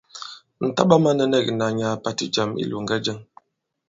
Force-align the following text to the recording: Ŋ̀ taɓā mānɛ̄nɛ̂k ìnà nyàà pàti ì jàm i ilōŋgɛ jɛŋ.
Ŋ̀ 0.63 0.69
taɓā 0.75 0.95
mānɛ̄nɛ̂k 1.03 1.45
ìnà 1.51 1.65
nyàà 1.77 2.01
pàti 2.03 2.23
ì 2.27 2.31
jàm 2.33 2.49
i 2.55 2.57
ilōŋgɛ 2.63 2.95
jɛŋ. 3.05 3.19